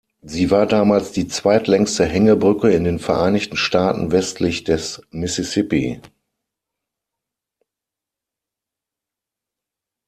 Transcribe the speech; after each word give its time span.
Sie 0.23 0.49
war 0.49 0.65
damals 0.65 1.11
die 1.11 1.27
zweitlängste 1.27 2.05
Hängebrücke 2.05 2.71
in 2.71 2.85
den 2.85 2.97
Vereinigten 2.97 3.55
Staaten 3.55 4.11
westlich 4.11 4.63
des 4.63 5.03
Mississippi. 5.11 6.01